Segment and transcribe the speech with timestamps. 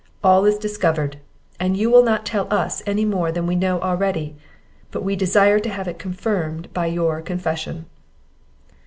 [0.23, 1.17] All is discovered,
[1.59, 4.35] and you will not tell us any more than we know already;
[4.89, 7.85] but we desire to have it confirmed by your confession."